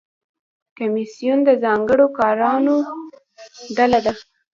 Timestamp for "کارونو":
2.17-2.73